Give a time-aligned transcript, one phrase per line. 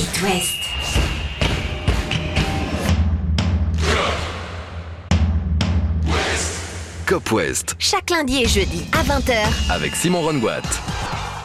[0.00, 0.56] It West.
[7.06, 9.34] Cop West Chaque lundi et jeudi à 20h.
[9.70, 10.62] avec Simon Rongoat.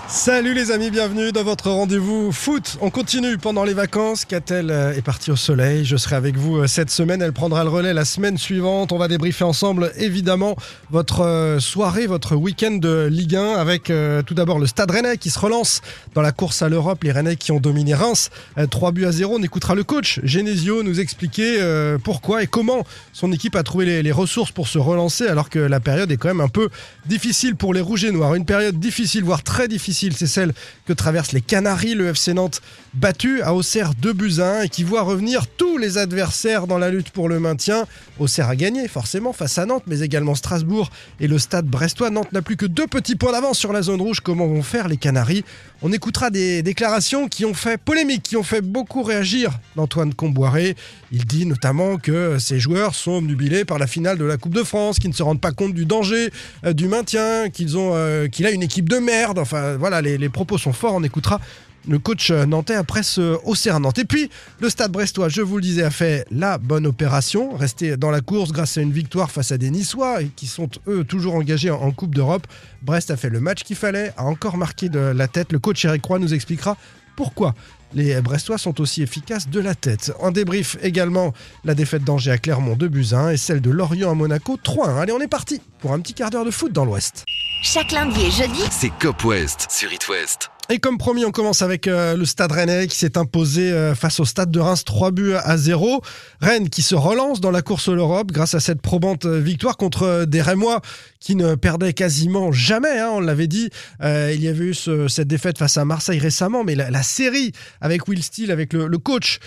[0.08, 2.78] Salut les amis, bienvenue dans votre rendez-vous foot.
[2.80, 4.24] On continue pendant les vacances.
[4.24, 5.84] Catel euh, est partie au soleil.
[5.84, 7.24] Je serai avec vous euh, cette semaine.
[7.24, 8.92] Elle prendra le relais la semaine suivante.
[8.92, 10.56] On va débriefer ensemble, évidemment,
[10.92, 13.92] votre euh, soirée, votre week-end de Ligue 1 avec
[14.26, 15.82] tout d'abord le Stade Rennais qui se relance
[16.14, 17.04] dans la course à l'Europe.
[17.04, 18.30] Les Rennais qui ont dominé Reims,
[18.60, 19.38] euh, 3 buts à 0.
[19.40, 21.60] On écoutera le coach Genesio nous expliquer
[22.04, 25.80] pourquoi et comment son équipe a trouvé les ressources pour se relancer alors que la
[25.80, 26.70] période est quand même un peu
[27.08, 28.36] difficile pour les Rouges et Noirs.
[28.36, 30.54] Une période difficile, voire très difficile, c'est celle
[30.86, 32.62] que traversent les Canaries, le FC Nantes
[32.94, 36.78] battu à Auxerre 2 buts à 1 et qui voit revenir tous les adversaires dans
[36.78, 37.86] la lutte pour le maintien.
[38.20, 42.10] Auxerre a gagné forcément face à Nantes, mais également Strasbourg et le stade brestois.
[42.10, 44.22] Nantes n'a plus que deux petits points d'avance sur la zone rouge.
[44.22, 45.44] Comment vont faire les Canaries?
[45.82, 50.76] On écoutera des déclarations qui ont fait polémique, qui ont fait beaucoup réagir d'Antoine Comboiré.
[51.12, 54.64] Il dit notamment que ses joueurs sont obnubilés par la finale de la Coupe de
[54.64, 56.32] France, qu'ils ne se rendent pas compte du danger
[56.66, 59.38] euh, du maintien, qu'ils ont, euh, qu'il a une équipe de merde.
[59.38, 60.96] Enfin voilà, les, propos sont forts.
[60.96, 61.40] On écoutera
[61.88, 64.00] le coach nantais après ce Auxerre Nantes.
[64.00, 67.96] Et puis, le stade brestois, je vous le disais, a fait la bonne opération, resté
[67.96, 71.36] dans la course grâce à une victoire face à des Niçois qui sont eux toujours
[71.36, 72.48] engagés en, Coupe d'Europe.
[72.82, 75.52] Brest a fait le match qu'il fallait, a encore marqué de la tête.
[75.52, 76.78] Le coach Eric Roy nous expliquera
[77.16, 77.54] pourquoi
[77.96, 80.12] les Brestois sont aussi efficaces de la tête.
[80.20, 83.72] En débrief également la défaite d'Angers à Clermont 2 buts à 1 et celle de
[83.72, 85.00] Lorient à Monaco 3-1.
[85.00, 87.24] Allez, on est parti pour un petit quart d'heure de foot dans l'Ouest.
[87.64, 90.52] Chaque lundi et jeudi, C'est Cop West sur It West.
[90.72, 94.20] Et comme promis, on commence avec euh, le Stade Rennais qui s'est imposé euh, face
[94.20, 96.02] au Stade de Reims 3 buts à 0.
[96.42, 99.78] Rennes qui se relance dans la course à l'Europe grâce à cette probante euh, victoire
[99.78, 100.82] contre des Rémois
[101.20, 102.98] qui ne perdaient quasiment jamais.
[103.00, 103.70] hein, on l'avait dit,
[104.04, 108.08] il y avait eu ce- cette défaite face à Marseille récemment, mais la, série avec
[108.08, 109.40] Will Steele, avec le, coach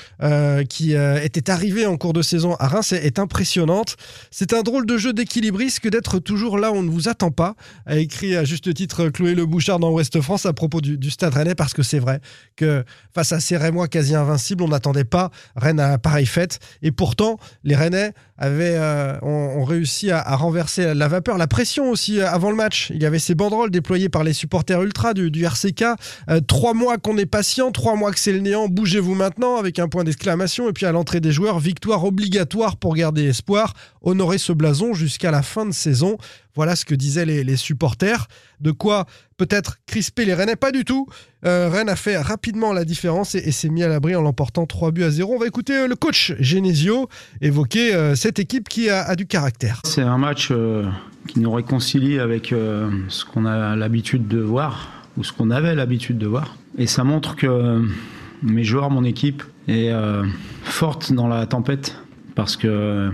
[0.69, 3.94] qui était arrivé en cours de saison à Reims est, impressionnante.
[4.32, 7.31] C'est un drôle de jeu d'équilibriste que d'être toujours là où on ne vous attend
[7.31, 7.54] pas,
[7.87, 11.34] a écrit à juste titre Chloé Le Bouchard dans Ouest France à propos du Stade
[11.34, 12.20] Rennais, parce que c'est vrai
[12.56, 16.58] que face à ces Rémois quasi invincibles, on n'attendait pas Rennes à pareille fête.
[16.82, 22.20] Et pourtant, les Rennais avaient, euh, ont, réussi à, renverser la vapeur, la pression aussi
[22.20, 22.91] euh, avant le match.
[22.94, 25.84] Il y avait ces banderoles déployées par les supporters ultra du, du RCK.
[26.30, 29.78] Euh, trois mois qu'on est patient, trois mois que c'est le néant, bougez-vous maintenant, avec
[29.78, 30.69] un point d'exclamation.
[30.69, 35.32] Et puis à l'entrée des joueurs, victoire obligatoire pour garder espoir, honorer ce blason jusqu'à
[35.32, 36.16] la fin de saison.
[36.58, 38.26] Voilà ce que disaient les, supporters.
[38.60, 41.06] De quoi peut-être crisper les Rennais Pas du tout.
[41.46, 44.91] Euh, Rennes a fait rapidement la différence et, s'est mis à l'abri en l'emportant 3
[44.91, 45.32] buts à 0.
[45.32, 47.08] On va écouter euh, le coach Genesio
[47.41, 49.82] évoquer euh, cette équipe qui a, du caractère.
[49.84, 50.52] C'est un match
[51.28, 56.19] qui nous réconcilie avec ce qu'on a l'habitude de voir, ou ce qu'on avait l'habitude
[56.19, 56.56] de voir.
[56.76, 57.86] Et ça montre que
[58.42, 59.92] mes joueurs, mon équipe, est
[60.64, 62.02] forte dans la tempête,
[62.34, 63.12] parce que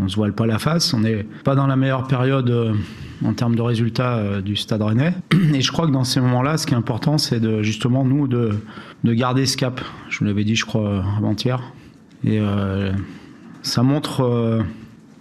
[0.00, 2.72] on se voile pas la face, on n'est pas dans la meilleure période euh,
[3.24, 5.14] en termes de résultats euh, du Stade Rennais.
[5.52, 8.26] Et je crois que dans ces moments-là, ce qui est important, c'est de justement nous
[8.26, 8.50] de,
[9.04, 9.80] de garder ce cap.
[10.08, 11.62] Je vous l'avais dit, je crois, avant-hier.
[12.24, 12.92] Et euh,
[13.62, 14.62] ça montre euh,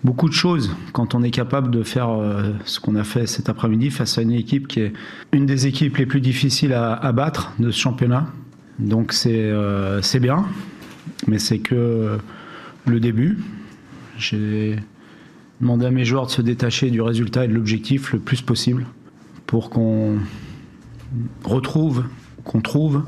[0.04, 3.50] beaucoup de choses quand on est capable de faire euh, ce qu'on a fait cet
[3.50, 4.94] après-midi face à une équipe qui est
[5.32, 8.28] une des équipes les plus difficiles à, à battre de ce championnat.
[8.80, 10.46] Donc euh, c'est bien,
[11.28, 12.18] mais c'est que
[12.86, 13.38] le début.
[14.18, 14.78] J'ai
[15.62, 18.86] demandé à mes joueurs de se détacher du résultat et de l'objectif le plus possible
[19.48, 20.18] pour qu'on
[21.44, 22.06] retrouve,
[22.44, 23.04] qu'on trouve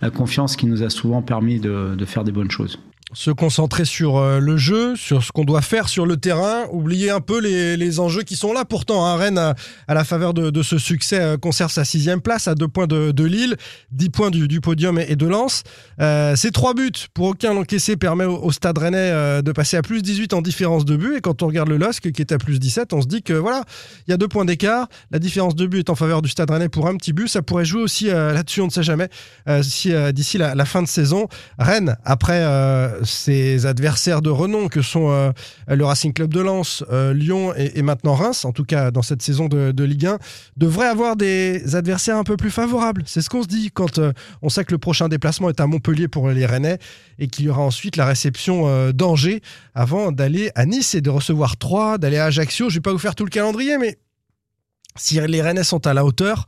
[0.00, 2.78] la confiance qui nous a souvent permis de, de faire des bonnes choses.
[3.14, 7.08] Se concentrer sur euh, le jeu, sur ce qu'on doit faire sur le terrain, oublier
[7.08, 8.66] un peu les, enjeux qui sont là.
[8.66, 12.54] Pourtant, hein, Rennes, à, la faveur de, ce succès, euh, conserve sa sixième place à
[12.54, 13.56] deux points de, Lille,
[13.92, 15.62] dix points du, podium et, de Lens.
[16.00, 20.02] Euh, ces trois buts, pour aucun l'encaissé, permet au, Stade Rennais de passer à plus
[20.02, 21.16] 18 en différence de but.
[21.16, 23.32] Et quand on regarde le LOSC qui est à plus 17, on se dit que
[23.32, 23.62] voilà,
[24.06, 24.88] il y a deux points d'écart.
[25.10, 27.28] La différence de but est en faveur du Stade Rennais pour un petit but.
[27.28, 29.08] Ça pourrait jouer aussi là-dessus, on ne sait jamais,
[29.62, 31.28] si d'ici la, fin de saison,
[31.58, 32.44] Rennes, après
[33.04, 35.30] ses adversaires de renom que sont euh,
[35.68, 39.22] le Racing Club de Lens, euh, Lyon et, maintenant Reims, en tout cas dans cette
[39.22, 40.18] saison de, Ligue 1,
[40.56, 43.02] devrait avoir des adversaires un peu plus favorables.
[43.06, 44.12] C'est ce qu'on se dit quand euh,
[44.42, 46.78] on sait que le prochain déplacement est à Montpellier pour les Rennais
[47.18, 49.42] et qu'il y aura ensuite la réception d'Angers
[49.74, 52.68] avant d'aller à Nice et de recevoir Troyes, d'aller à Ajaccio.
[52.68, 53.98] Je vais pas vous faire tout le calendrier, mais
[54.96, 56.46] si les Rennais sont à la hauteur,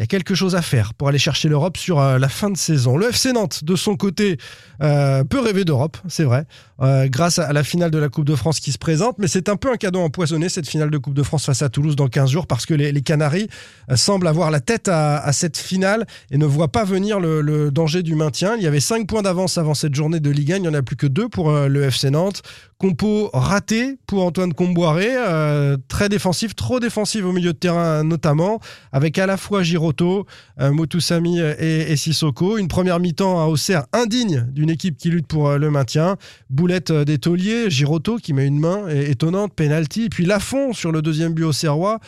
[0.00, 2.48] il y a quelque chose à faire pour aller chercher l'Europe sur euh, la fin
[2.48, 2.96] de saison.
[2.96, 4.38] Le FC Nantes, de son côté,
[4.82, 6.46] euh, peut rêver d'Europe, c'est vrai,
[6.80, 9.50] euh, grâce à la finale de la Coupe de France qui se présente, mais c'est
[9.50, 12.08] un peu un cadeau empoisonné, cette finale de Coupe de France face à Toulouse dans
[12.08, 13.48] 15 jours, parce que les, Canaries
[13.94, 18.14] semblent avoir la tête à, cette finale et ne voient pas venir le, danger du
[18.14, 18.56] maintien.
[18.56, 20.74] Il y avait 5 points d'avance avant cette journée de Ligue 1, il n'y en
[20.74, 22.40] a plus que 2 pour le FC Nantes.
[22.78, 25.10] Compo raté pour Antoine Comboiré,
[25.88, 28.60] très défensif, trop défensif au milieu de terrain notamment,
[28.92, 29.89] avec à la fois Giroto,
[30.60, 32.58] euh, Motusami et, Sissoko.
[32.58, 36.16] Une première mi-temps à Auxerre indigne d'une équipe qui lutte pour euh, le maintien.
[36.48, 40.08] Boulette euh, des tauliers, Giroto qui met une main étonnante, penalty.
[40.08, 41.98] Puis Lafont sur le deuxième but au Serrois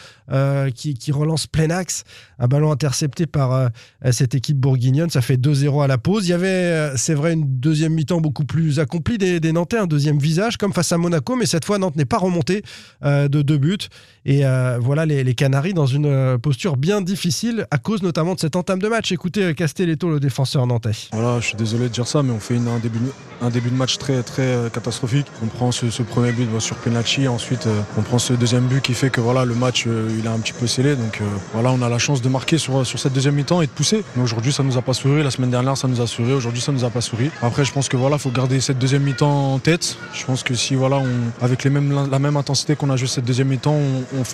[0.74, 2.04] qui, qui, relance plein axe.
[2.38, 3.70] Un ballon intercepté par
[4.10, 5.10] cette équipe bourguignonne.
[5.10, 6.26] Ça fait 2-0 à la pause.
[6.26, 9.86] Il y avait, c'est vrai, une deuxième mi-temps beaucoup plus accomplie des, des Nantais, un
[9.86, 12.62] deuxième visage comme face à Monaco, mais cette fois Nantes n'est pas remonté
[13.02, 13.76] de deux buts.
[14.24, 14.42] Et
[14.80, 18.78] voilà les, les Canaries dans une posture bien difficile à cause notamment de cette entame
[18.78, 19.12] de match.
[19.12, 21.08] Écoutez euh, Castelletto, le défenseur nantais.
[21.12, 24.22] Voilà, je suis désolé de dire ça, mais on fait un, début, de match très,
[24.22, 25.26] très euh, catastrophique.
[25.42, 28.94] On prend ce, premier but sur penalty, ensuite euh, on prend ce deuxième but qui
[28.94, 30.96] fait que voilà, le match il est un petit peu scellé.
[30.96, 31.20] Donc
[31.52, 34.04] voilà, on a la chance de marquer sur, cette deuxième mi-temps et de pousser.
[34.16, 35.22] Mais aujourd'hui, ça nous a pas souri.
[35.22, 36.32] La semaine dernière, ça nous a souri.
[36.32, 37.30] Aujourd'hui, ça nous a pas souri.
[37.42, 39.96] Après, je pense que voilà, faut garder cette deuxième mi-temps en tête.
[40.12, 43.08] Je pense que si voilà, on, avec les mêmes, la même intensité qu'on a joué
[43.08, 43.76] cette deuxième mi-temps,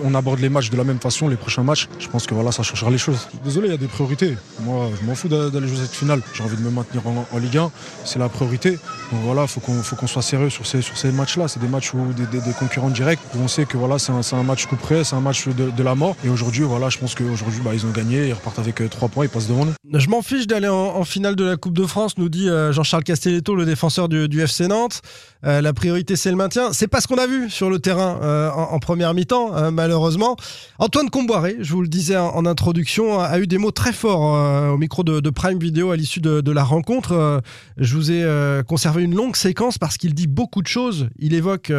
[0.05, 2.53] on, aborde les matchs de la même façon, les prochains matchs, je pense que voilà,
[2.53, 3.18] ça changera les choses.
[3.44, 4.37] Désolé, il y a des priorités.
[4.61, 6.20] Moi, je m'en fous d'aller jouer cette finale.
[6.35, 7.70] J'ai envie de me maintenir en, Ligue 1.
[8.05, 8.73] C'est la priorité.
[9.12, 11.49] Donc voilà, il faut qu'on soit sérieux sur ces, sur ces matchs-là.
[11.49, 14.67] C'est des matchs où des, concurrents directs où on sait que voilà, c'est un, match
[14.67, 16.17] coup près, c'est un match de, la mort.
[16.25, 18.29] Et aujourd'hui, voilà, je pense qu'aujourd'hui, bah, ils ont gagné.
[18.29, 19.73] Ils repartent avec 3 euh, points, ils passent devant nous.
[19.93, 23.05] Je m'en fiche d'aller en, finale de la Coupe de France, nous dit euh, Jean-Charles
[23.05, 25.03] Castelletto, le défenseur du, FC Nantes.
[25.44, 26.73] Euh, la priorité, c'est le maintien.
[26.73, 30.37] C'est pas ce qu'on a vu sur le terrain en, première mi-temps, malheureusement.
[30.79, 34.76] Antoine Comboiré, je vous le disais en, introduction, a eu des mots très forts au
[34.76, 37.43] micro de, Prime Video à l'issue de, la rencontre.
[37.76, 41.08] je vous ai conservé une longue séquence parce qu'il dit beaucoup de choses.
[41.19, 41.72] Il évoque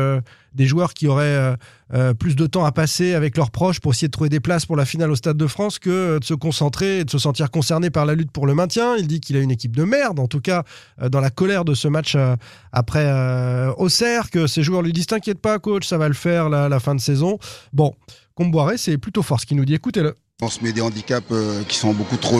[0.53, 1.55] des joueurs qui auraient euh,
[1.93, 4.65] euh, plus de temps à passer avec leurs proches pour essayer de trouver des places
[4.65, 7.51] pour la finale au Stade de France que de se concentrer et de se sentir
[7.51, 8.95] concerné par la lutte pour le maintien.
[8.97, 10.63] Il dit qu'il a une équipe de merde, en tout cas
[11.01, 12.17] euh, dans la colère de ce match
[12.71, 13.09] après
[13.77, 16.79] Auxerre, que ses joueurs lui disent T'inquiète pas, coach, ça va le faire la, la
[16.79, 17.39] fin de saison.
[17.73, 17.95] Bon,
[18.35, 19.73] Comboiré, c'est plutôt fort ce qu'il nous dit.
[19.73, 20.15] Écoutez-le.
[20.41, 22.39] On se met des handicaps euh, qui sont beaucoup trop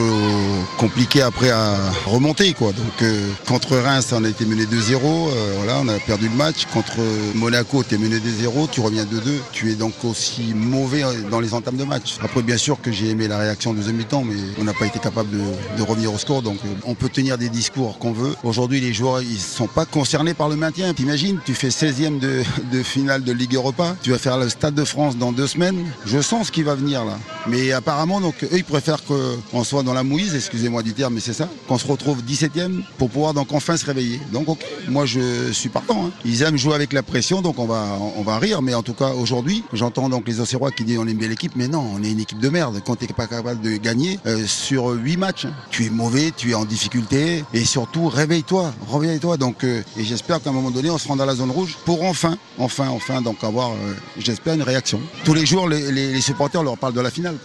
[0.78, 1.76] compliqués après à
[2.06, 2.54] remonter.
[2.54, 2.72] Quoi.
[2.72, 4.94] Donc euh, contre Reims, on a été mené 2-0.
[4.94, 6.64] Euh, voilà, on a perdu le match.
[6.72, 6.96] Contre
[7.34, 9.08] Monaco, tu es mené 2-0, tu reviens 2-2.
[9.52, 12.16] Tu es donc aussi mauvais dans les entames de match.
[12.22, 14.86] Après, bien sûr que j'ai aimé la réaction de deuxième mi-temps, mais on n'a pas
[14.86, 15.28] été capable
[15.76, 16.40] de, revenir au score.
[16.40, 16.56] Donc
[16.86, 18.34] on peut tenir des discours qu'on veut.
[18.44, 20.94] Aujourd'hui, les joueurs, ils sont pas concernés par le maintien.
[20.94, 22.42] T'imagines, tu fais 16e de,
[22.72, 23.94] de, finale de Ligue Europa.
[24.02, 25.84] Tu vas faire le Stade de France dans deux semaines.
[26.06, 27.18] Je sens ce qui va venir là.
[27.46, 31.20] Mais apparemment, donc, eux, ils préfèrent qu'on soit dans la mouise, excusez-moi du terme, mais
[31.20, 34.20] c'est ça, qu'on se retrouve 17e pour pouvoir donc enfin se réveiller.
[34.32, 34.46] Donc,
[34.88, 36.06] moi, je suis partant.
[36.06, 36.10] Hein.
[36.24, 38.62] Ils aiment jouer avec la pression, donc on va, on va rire.
[38.62, 41.52] Mais en tout cas, aujourd'hui, j'entends donc les Océrois qui disent on aime bien l'équipe,
[41.56, 42.80] mais non, on est une équipe de merde.
[42.86, 45.54] Quand tu pas capable de gagner euh, sur 8 matchs, hein.
[45.70, 49.36] tu es mauvais, tu es en difficulté, et surtout, réveille-toi, réveille-toi.
[49.36, 51.76] Donc, euh, et j'espère qu'à un moment donné, on se rend dans la zone rouge
[51.84, 55.00] pour enfin, enfin, enfin, donc avoir, euh, j'espère, une réaction.
[55.24, 57.36] Tous les jours, les, supporters leur parlent de la finale.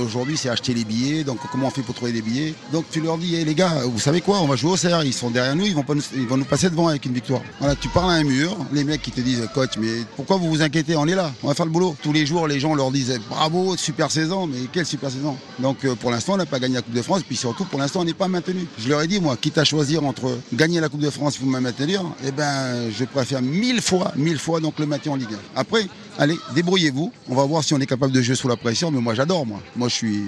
[0.00, 1.24] Aujourd'hui, c'est acheter les billets.
[1.24, 3.98] Donc, comment on fait pour trouver des billets Donc, tu leur dis, les gars, vous
[3.98, 5.04] savez quoi On va jouer au CR.
[5.04, 5.66] Ils sont derrière nous.
[5.66, 7.40] Ils vont, pas nous, ils vont nous passer devant avec une victoire.
[7.58, 8.56] Voilà, tu parles à un mur.
[8.72, 11.32] Les mecs qui te disent, coach, mais pourquoi vous vous inquiétez On est là.
[11.42, 11.96] On va faire le boulot.
[12.02, 14.46] Tous les jours, les gens leur disent, bravo, super saison.
[14.46, 15.36] Mais quelle super saison?
[15.58, 17.22] Donc, euh, pour l'instant, on n'a pas gagné la Coupe de France.
[17.26, 18.66] Puis surtout, pour l'instant, on n'est pas maintenu.
[18.78, 21.48] Je leur ai dit, moi, quitte à choisir entre gagner la Coupe de France vous
[21.48, 25.32] me maintenir, eh ben, je préfère mille fois, mille fois donc le maintien en Ligue
[25.56, 25.60] 1.
[25.60, 25.86] Après,
[26.18, 27.12] allez, débrouillez-vous.
[27.28, 28.90] On va voir si on est capable de jouer sous la pression.
[28.90, 29.60] Mais moi, j'adore, moi.
[29.76, 30.22] Moi, je suis,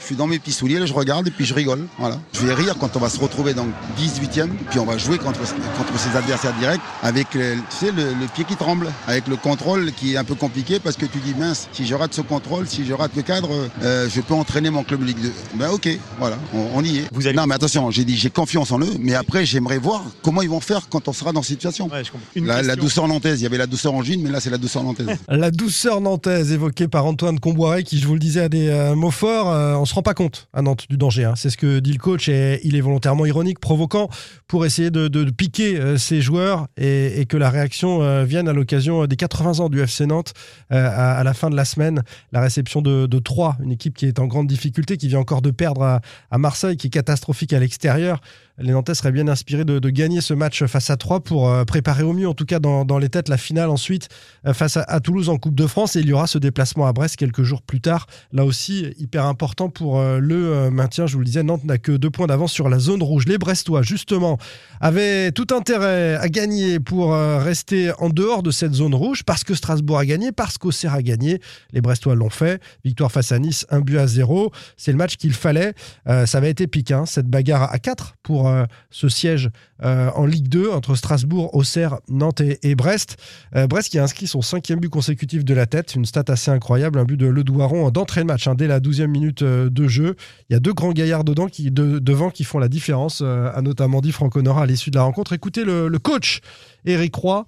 [0.00, 1.86] je suis dans mes petits souliers, je regarde et puis je rigole.
[1.98, 2.18] Voilà.
[2.32, 5.18] Je vais rire quand on va se retrouver dans le 18e, puis on va jouer
[5.18, 5.40] contre,
[5.76, 9.92] contre ses adversaires directs avec le, tu sais, le, pied qui tremble, avec le contrôle
[9.92, 12.66] qui est un peu compliqué parce que tu dis mince, si je rate ce contrôle,
[12.68, 13.50] si je rate le cadre,
[13.82, 15.32] euh, je peux entraîner mon club Ligue 2.
[15.56, 17.08] Ben ok, voilà, on, y est.
[17.12, 20.42] Vous Non mais attention, j'ai dit j'ai confiance en eux, mais après j'aimerais voir comment
[20.42, 21.90] ils vont faire quand on sera dans cette situation.
[22.36, 25.06] la, douceur nantaise, il y avait la douceur en mais là c'est la douceur nantaise.
[25.36, 28.94] la douceur nantaise évoquée par Antoine Comboiré qui, je vous le disais, a des euh,
[28.94, 29.50] mots forts.
[29.50, 31.24] Euh, on se rend pas compte à Nantes du danger.
[31.24, 31.34] Hein.
[31.36, 34.10] C'est ce que dit le coach et il est volontairement ironique, provoquant
[34.46, 39.06] pour essayer de, piquer euh, ses joueurs et, que la réaction euh, vienne à l'occasion
[39.06, 40.34] des 80 ans du FC Nantes
[40.68, 42.02] à, la fin de la semaine.
[42.32, 45.40] La réception de, de 3, une équipe qui est en grande difficulté, qui vient encore
[45.40, 48.20] de perdre à, Marseille, qui est catastrophique à l'extérieur.
[48.58, 52.02] Les Nantais seraient bien inspirés de, gagner ce match face à 3 pour euh, préparer
[52.02, 54.08] au mieux, en tout cas dans, dans les têtes, la finale ensuite
[54.46, 55.96] euh, face à, Toulouse en Coupe de France.
[55.96, 58.06] Et il y aura ce déplacement à Brest quelques jours plus tard.
[58.32, 61.06] Là aussi, hyper important pour euh, le maintien.
[61.06, 63.26] Je vous le disais, Nantes n'a que deux points d'avance sur la zone rouge.
[63.26, 64.38] Les Brestois, justement,
[64.80, 69.54] avaient tout intérêt à gagner pour rester en dehors de cette zone rouge parce que
[69.54, 71.40] Strasbourg a gagné, parce qu'Auxerre a gagné.
[71.72, 72.60] Les Brestois l'ont fait.
[72.84, 74.52] Victoire face à Nice, un but à zéro.
[74.76, 75.74] C'est le match qu'il fallait.
[76.06, 79.50] Ça avait été piquant, hein, cette bagarre à 4 pour euh, ce siège
[79.82, 83.16] euh, en Ligue 2 entre Strasbourg, Auxerre, Nantes et, Brest.
[83.56, 86.50] Euh, Brest qui a inscrit son cinquième but consécutif de la tête, une stat assez
[86.50, 89.88] incroyable, un but de Le Douaron d'entrée de match hein, dès la 12e minute de
[89.88, 90.16] jeu.
[90.48, 93.60] Il y a deux grands gaillards dedans qui, de- devant qui font la différence, a
[93.62, 95.32] notamment dit Franck Honora à l'issue de la rencontre.
[95.32, 96.40] Écoutez le, le coach
[96.84, 97.46] Eric Roy,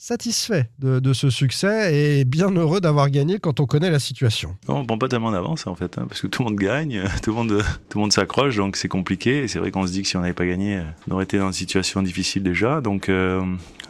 [0.00, 4.56] satisfait de, ce succès et bien heureux d'avoir gagné quand on connaît la situation.
[4.66, 7.30] On prend pas tellement d'avance en fait, hein, parce que tout le monde gagne, tout
[7.30, 9.42] le monde, tout le monde s'accroche, donc c'est compliqué.
[9.42, 11.36] Et c'est vrai qu'on se dit que si on n'avait pas gagné, on aurait été
[11.36, 12.80] dans une situation difficile déjà.
[12.80, 13.42] Donc euh,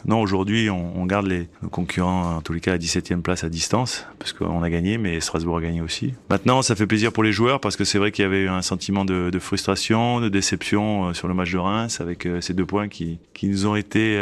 [0.05, 3.49] non, aujourd'hui, on, garde les nos concurrents, en tous les cas, à 17e place à
[3.49, 6.13] distance, parce qu'on a gagné, mais Strasbourg a gagné aussi.
[6.29, 8.49] Maintenant, ça fait plaisir pour les joueurs, parce que c'est vrai qu'il y avait eu
[8.49, 12.53] un sentiment de, frustration, de déception euh, sur le match de Reims, avec euh, ces
[12.53, 14.19] deux points qui, qui nous ont été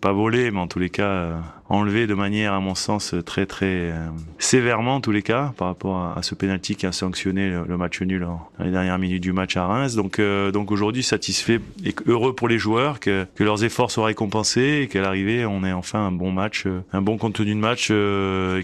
[0.00, 3.46] pas volés, mais en tous les cas euh, enlevés de manière, à mon sens, très
[3.46, 4.08] très euh,
[4.38, 8.00] sévèrement, en tous les cas, par rapport à, ce penalty qui a sanctionné le, match
[8.00, 9.94] nul dans les dernières minutes du match à Reims.
[9.94, 14.80] Donc, euh, donc aujourd'hui, satisfait et heureux pour les joueurs que, leurs efforts soient récompensés
[14.82, 17.86] et qu'à l'arrivée, on ait enfin un bon match, euh, un bon contenu de match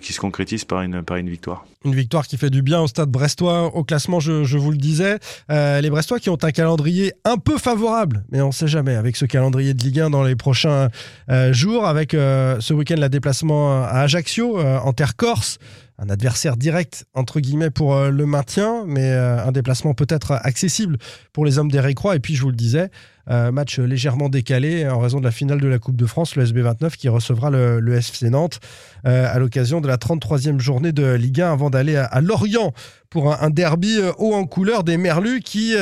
[0.01, 1.65] qui se concrétise par une, par une victoire.
[1.85, 3.75] Une victoire qui fait du bien au stade brestois.
[3.75, 5.19] Au classement, je, je vous le disais,
[5.51, 9.17] les Brestois qui ont un calendrier un peu favorable, mais on ne sait jamais avec
[9.17, 10.89] ce calendrier de Ligue 1 dans les prochains
[11.53, 15.59] jours, avec ce week-end la déplacement à Ajaccio, euh, en terre corse.
[15.97, 20.99] Un adversaire direct, entre guillemets, pour euh, le maintien, mais euh, un déplacement peut-être accessible
[21.33, 21.79] pour les hommes des.
[21.79, 22.91] Et puis, je vous le disais,
[23.31, 26.45] euh, match légèrement décalé en raison de la finale de la Coupe de France, le
[26.45, 28.59] SB29 qui recevra le, le FC Nantes
[29.05, 32.73] à l'occasion de la 33e journée de Ligue 1 avant d'aller à, Lorient
[33.11, 35.75] pour un, derby haut en couleur des Merlus qui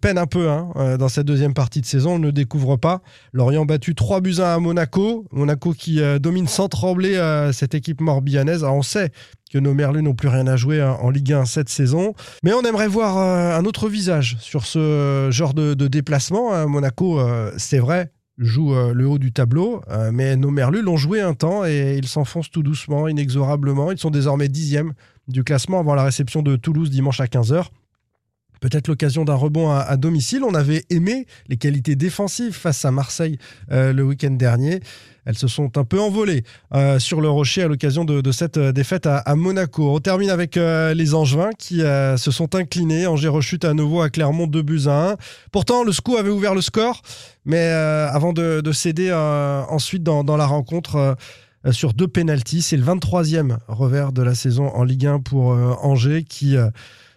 [0.00, 2.14] peinent un peu hein, dans cette deuxième partie de saison.
[2.14, 3.02] On ne découvre pas.
[3.34, 5.26] Lorient battu 3 buts à 1 à Monaco.
[5.32, 8.64] Monaco qui domine sans trembler cette équipe morbihanaise.
[8.64, 9.12] Alors, on sait
[9.52, 12.14] que nos Merlus n'ont plus rien à jouer hein, en Ligue 1 cette saison.
[12.42, 16.54] Mais on aimerait voir euh, un autre visage sur ce genre de, déplacement.
[16.54, 16.66] hein.
[16.66, 19.82] Monaco, euh, c'est vrai, joue euh, le haut du tableau,
[20.12, 23.92] mais nos Merlus l'ont joué un temps et ils s'enfoncent tout doucement, inexorablement.
[23.92, 24.94] Ils sont désormais dixièmes
[25.28, 27.66] du classement avant la réception de Toulouse dimanche à 15h.
[28.62, 30.44] Peut-être l'occasion d'un rebond à, domicile.
[30.44, 33.36] On avait aimé les qualités défensives face à Marseille
[33.72, 34.78] euh, le week-end dernier.
[35.24, 38.70] Elles se sont un peu envolées euh, sur le rocher à l'occasion de, cette euh,
[38.70, 39.96] défaite à, Monaco.
[39.96, 43.08] On termine avec les Angevins qui se sont inclinés.
[43.08, 45.16] Angers rechute à nouveau à Clermont 2 buts à 1.
[45.50, 47.02] Pourtant, le SCO avait ouvert le score,
[47.44, 51.16] mais avant de, de céder ensuite dans, la rencontre
[51.72, 52.62] sur deux pénalties.
[52.62, 55.46] C'est le 23e revers de la saison en Ligue 1 pour
[55.84, 56.56] Angers qui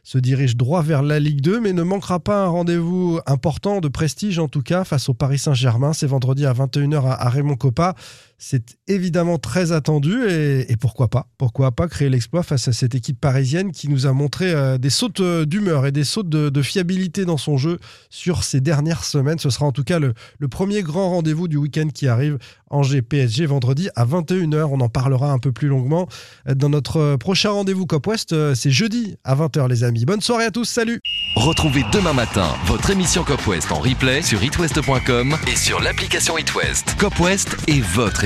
[0.05, 3.87] se dirige droit vers la Ligue 2, mais ne manquera pas un rendez-vous important de
[3.87, 5.93] prestige en tout cas face au Paris Saint-Germain.
[5.93, 7.95] C'est vendredi à 21h à, Raymond Coppa.
[8.37, 13.19] C'est évidemment très attendu et, pourquoi pas Pourquoi pas créer l'exploit face à cette équipe
[13.19, 17.25] parisienne qui nous a montré euh, des sautes euh, d'humeur et des sautes de, fiabilité
[17.25, 19.39] dans son jeu sur ces dernières semaines.
[19.39, 20.13] Ce sera en tout cas le,
[20.49, 22.37] premier grand rendez-vous du week-end qui arrive.
[22.69, 24.65] Angers PSG vendredi à 21h.
[24.71, 26.07] On en parlera un peu plus longuement
[26.53, 28.33] dans notre euh, prochain rendez-vous Cop West.
[28.33, 30.05] euh, C'est jeudi à 20h les amis.
[30.05, 30.99] Bonne soirée à tous, salut
[31.35, 36.95] Retrouvez demain matin votre émission Cop West en replay sur itwest.com et sur l'application itwest.
[36.97, 38.24] Cop West est votre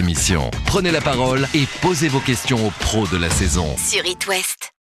[0.66, 3.76] Prenez la parole et posez vos questions aux pros de la saison.
[3.78, 4.79] Sur It West.